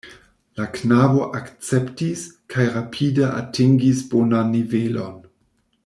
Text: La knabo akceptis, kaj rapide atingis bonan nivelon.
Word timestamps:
La 0.59 0.63
knabo 0.77 1.19
akceptis, 1.39 2.23
kaj 2.55 2.65
rapide 2.79 3.29
atingis 3.43 4.01
bonan 4.15 4.51
nivelon. 4.57 5.23